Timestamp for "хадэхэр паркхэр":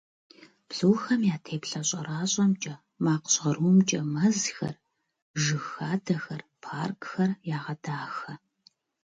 5.71-7.31